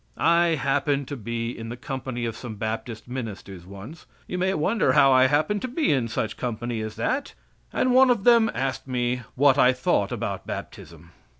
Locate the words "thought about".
9.73-10.47